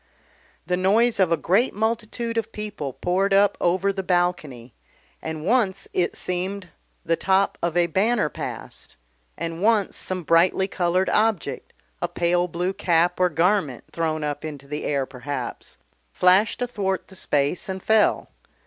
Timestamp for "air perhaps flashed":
14.85-16.63